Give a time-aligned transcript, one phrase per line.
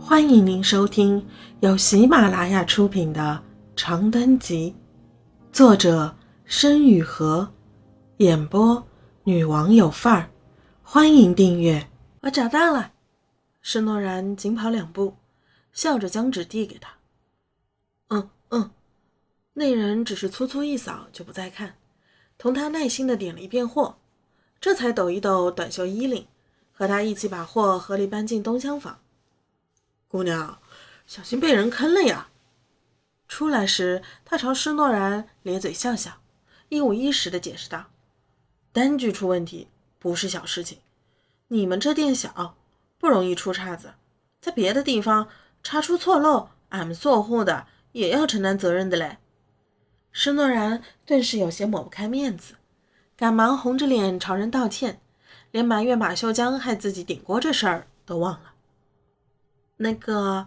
[0.00, 1.26] 欢迎您收听
[1.60, 3.42] 由喜马拉雅出品的
[3.80, 4.74] 《长灯集》，
[5.54, 7.46] 作者申雨禾，
[8.18, 8.86] 演播
[9.24, 10.30] 女王有范儿。
[10.82, 11.90] 欢迎订阅。
[12.20, 12.92] 我找到了，
[13.60, 15.14] 施诺然紧跑两步，
[15.72, 16.90] 笑着将纸递给他。
[18.08, 18.70] 嗯嗯，
[19.52, 21.74] 那人只是粗粗一扫就不再看，
[22.38, 23.98] 同他耐心的点了一遍货，
[24.60, 26.26] 这才抖一抖短袖衣领，
[26.72, 28.98] 和他一起把货合力搬进东厢房。
[30.10, 30.58] 姑娘，
[31.06, 32.30] 小心被人坑了呀！
[33.28, 36.22] 出来时，他朝施诺然咧嘴笑笑，
[36.70, 37.90] 一五一十的解释道
[38.72, 39.68] ：“单据出问题
[39.98, 40.78] 不是小事情，
[41.48, 42.56] 你们这店小，
[42.96, 43.92] 不容易出岔子，
[44.40, 45.28] 在别的地方
[45.62, 49.18] 查出错漏，俺们做货的也要承担责任的嘞。”
[50.10, 52.54] 施诺然顿时有些抹不开面子，
[53.14, 55.02] 赶忙红着脸朝人道歉，
[55.50, 58.47] 连埋怨马秀江害自己顶锅这事儿都忘了。
[59.78, 60.46] 那个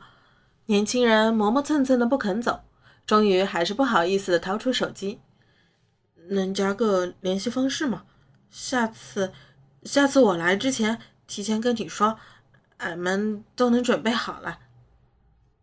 [0.67, 2.62] 年轻人磨磨蹭蹭的不肯走，
[3.05, 5.19] 终于还是不好意思的掏出手机
[6.30, 8.03] ：“能加个联系方式吗？
[8.50, 9.33] 下次，
[9.83, 12.20] 下次我来之前提前跟你说，
[12.78, 14.59] 俺们都能准备好了。”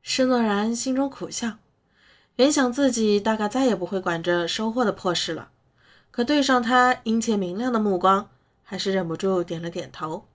[0.03, 1.59] 施诺然心中苦笑，
[2.37, 5.51] 原想自己大概再也不会管这收货的破事了，
[6.11, 8.31] 可对上他殷切明亮的目光，
[8.63, 10.27] 还是忍不住点了点头。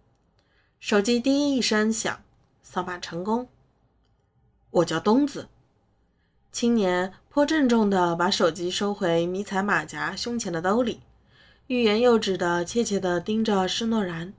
[0.80, 2.22] 手机滴一声响。
[2.64, 3.48] 扫码成功。
[4.72, 5.48] 我叫东子。
[6.52, 11.02] 青年颇郑重地把手机收回迷彩马甲胸前的兜里，
[11.68, 14.34] 欲言又止的怯怯地盯着施诺然，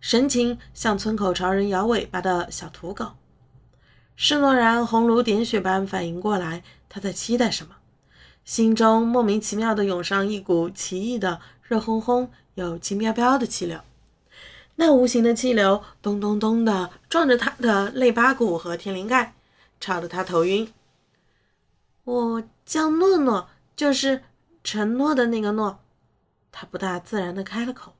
[0.00, 3.12] 神情像村口朝人摇尾巴的小土狗。
[4.14, 7.76] 施诺然红如点血般反应过来，他在期待什么，
[8.44, 13.80] 心中莫名其妙地涌上一股奇异的热烘烘又轻飘飘的气流。
[14.80, 19.34] 那无形的气流咚咚咚的撞着他的肋巴骨和天灵盖，
[19.80, 20.72] 吵得他头晕。
[22.04, 24.22] 我叫诺诺，就是
[24.62, 25.80] 承诺的那个诺。
[26.52, 27.94] 他不大自然的开了口。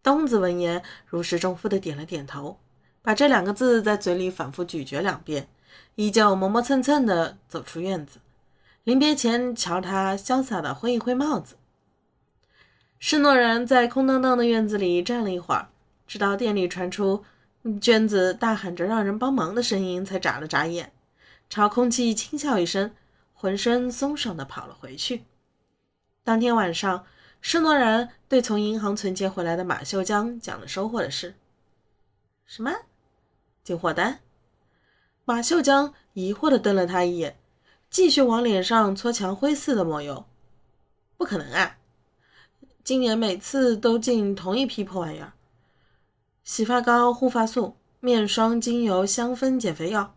[0.00, 2.60] 东子闻言如释重负的点了点头，
[3.02, 5.48] 把这两个字在嘴里反复咀嚼两遍，
[5.96, 8.20] 依旧磨磨蹭蹭的走出院子。
[8.84, 11.56] 临别前，瞧他潇洒的挥一挥帽子。
[13.00, 15.68] 施诺然在空荡荡的院子里站了一会儿。
[16.10, 17.22] 直到店里传出
[17.80, 20.90] 娟子大喊着让人帮忙的声音，才眨了眨眼，
[21.48, 22.90] 朝空气轻笑一声，
[23.32, 25.22] 浑身松爽地跑了回去。
[26.24, 27.06] 当天晚上，
[27.40, 31.36] 施诺然对从银行存钱回来的马秀江讲了收获的事。
[32.44, 32.72] 什么？
[33.62, 34.18] 进货单？
[35.24, 37.38] 马秀江疑惑地瞪了他一眼，
[37.88, 40.26] 继续往脸上搓墙灰似的抹油。
[41.16, 41.78] 不可能啊！
[42.82, 45.34] 今年每次都进同一批破玩意儿。
[46.50, 50.16] 洗发膏、护发素、面霜、精油、香氛、减肥药，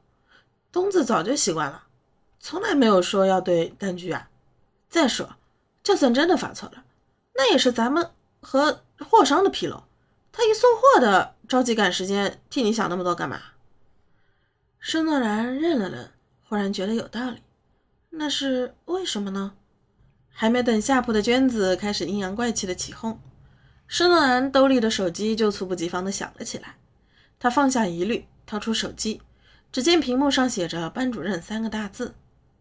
[0.71, 1.83] 东子早就习惯了，
[2.39, 4.31] 从来没有说要对单据啊。
[4.89, 5.35] 再说，
[5.83, 6.85] 就算真的发错了，
[7.35, 8.09] 那也是咱们
[8.41, 9.83] 和货商的纰漏。
[10.31, 13.39] 他一送货的着急赶时间，替你想那么多干嘛？
[14.79, 16.09] 施诺然愣了愣，
[16.49, 17.43] 忽然觉得有道理。
[18.09, 19.53] 那是为什么呢？
[20.31, 23.19] 还没等下铺的娟子开始阴阳怪气的起哄。
[23.87, 26.77] 施诺然兜里的手机就猝不及防地响了起来，
[27.39, 29.21] 他放下疑虑，掏出手机，
[29.71, 32.15] 只见屏幕上写着“班主任”三个大字。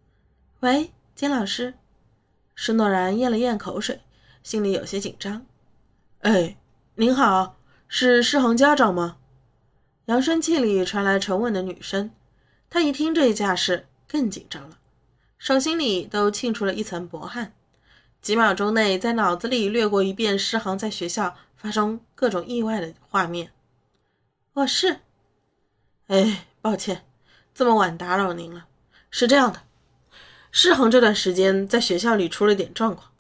[0.60, 1.74] “喂，金老师。”
[2.54, 4.00] 施诺然咽了咽口水，
[4.42, 5.46] 心里有些紧张。
[6.20, 6.56] “哎，
[6.96, 7.56] 您好，
[7.88, 9.16] 是施恒家长吗？”
[10.06, 12.10] 扬声器里传来沉稳的女声。
[12.68, 14.78] 他一听这一架势，更紧张了，
[15.38, 17.54] 手心里都沁出了一层薄汗。
[18.22, 23.50] 几秒钟内，在脑子里掠过一遍诗航在学校发生各种意外的画面。
[24.52, 25.00] 我是，
[26.06, 27.04] 哎，抱歉，
[27.52, 28.66] 这么晚打扰您了。
[29.10, 29.62] 是这样的，
[30.52, 33.10] 诗航这段时间在学校里出了点状况，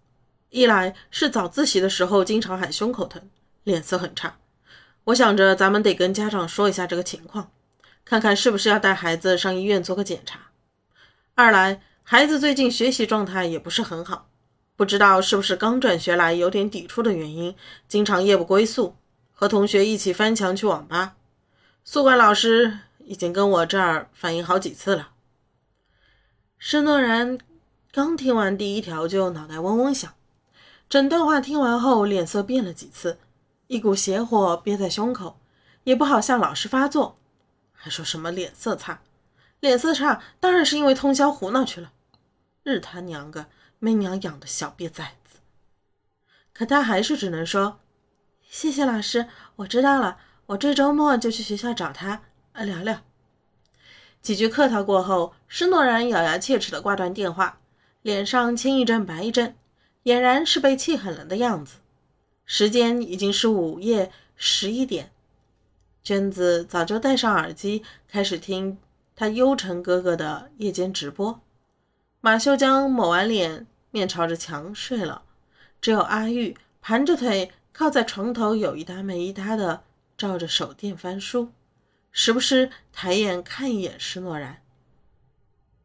[0.50, 3.28] 一来是早自习的时候经常喊胸口疼，
[3.64, 4.36] 脸色很差。
[5.02, 7.50] 我想着咱们得跟家长说一下这个情况，
[8.04, 10.38] 看看是不是要带孩子上医院做个检查。
[11.34, 14.28] 二来，孩子最近学习状态也不是很好。
[14.76, 17.54] 不知道是不是刚转学来有点抵触的原因，
[17.86, 18.96] 经常夜不归宿，
[19.32, 21.16] 和同学一起翻墙去网吧。
[21.84, 25.10] 宿管老师已经跟我这儿反映好几次了。
[26.58, 27.38] 施诺然
[27.92, 30.14] 刚听完第一条就脑袋嗡嗡响，
[30.88, 33.18] 整段话听完后脸色变了几次，
[33.66, 35.38] 一股邪火憋在胸口，
[35.84, 37.18] 也不好向老师发作，
[37.72, 39.02] 还说什么脸色差，
[39.60, 41.92] 脸色差当然是因为通宵胡闹去了。
[42.62, 43.46] 日他娘个！
[43.84, 45.40] 媚娘养的小瘪崽子，
[46.54, 47.80] 可他还是只能说
[48.48, 49.26] ：“谢谢老师，
[49.56, 53.00] 我知道了，我这周末就去学校找他呃聊聊。”
[54.22, 57.58] 几句客套过后，施诺然咬牙切齿地挂断电话，
[58.02, 59.56] 脸上青一阵白一阵，
[60.04, 61.78] 俨然是被气狠了的样子。
[62.44, 65.10] 时间已经是午夜十一点，
[66.04, 68.78] 娟子早就戴上耳机，开始听
[69.16, 71.40] 他幽沉哥哥的夜间直播。
[72.20, 75.22] 马秀江抹完脸，面朝着墙睡了，
[75.80, 79.84] 只有阿玉盘着腿靠在床头，有一搭没一搭的
[80.18, 81.52] 照着手电翻书。
[82.10, 84.60] 时不时抬眼看一眼施诺然，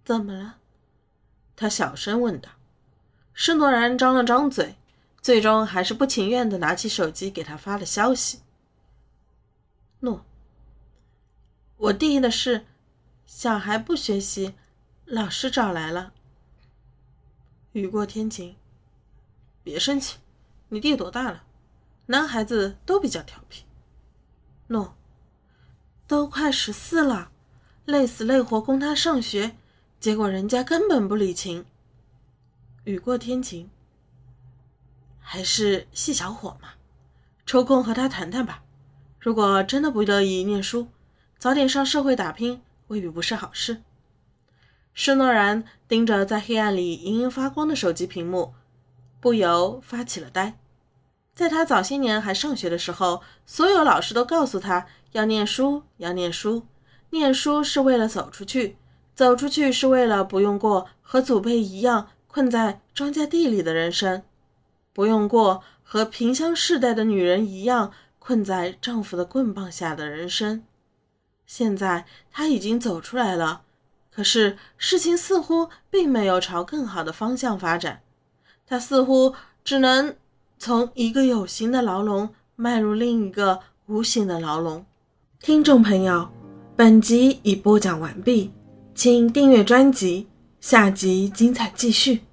[0.03, 0.57] 怎么了？
[1.55, 2.49] 他小声问道。
[3.33, 4.75] 施诺然张了张嘴，
[5.21, 8.39] 最终还是不情愿的拿起手机给他发了消息
[10.01, 10.25] ：“诺，
[11.77, 12.65] 我弟的事，
[13.25, 14.55] 小孩不学习，
[15.05, 16.13] 老师找来了。
[17.73, 18.55] 雨过天晴，
[19.63, 20.17] 别生气。
[20.69, 21.43] 你弟多大了？
[22.07, 23.63] 男孩子都比较调皮。
[24.67, 24.93] 诺。”
[26.07, 27.31] 都快十四了，
[27.83, 29.57] 累死累活供他上学，
[29.99, 31.65] 结果人家根本不领情。
[32.85, 33.69] 雨过天晴，
[35.19, 36.69] 还是细小伙嘛，
[37.45, 38.63] 抽空和他谈谈吧。
[39.19, 40.87] 如果真的不乐意念书，
[41.37, 43.81] 早点上社会打拼，未必不是好事。
[44.99, 48.55] 施诺然盯着在黑暗里隐隐发光的手机屏幕，
[49.19, 50.57] 不由发起了呆。
[51.35, 54.87] 在他早些年还上学的时候，所有老师都告诉他。
[55.11, 56.65] 要念书，要念书，
[57.11, 58.77] 念书是为了走出去，
[59.13, 64.23] 走出去是为了不用过和祖辈一样困在庄稼地里的人生，
[64.93, 70.63] 不用过和萍乡世代的女人一样困在丈夫的棍棒下的人生。
[71.45, 73.61] 现在她已经走出来了，
[74.17, 78.01] 可是事情似乎并没有朝更好的方向发展，
[78.65, 80.15] 他似乎只能
[80.57, 84.83] 从一个有形的牢笼迈入另一个无形的牢笼。
[85.39, 86.27] 听众朋友，
[86.75, 88.51] 本集已播讲完毕，
[88.95, 90.27] 请订阅专辑，
[90.59, 92.26] 下集精彩继续。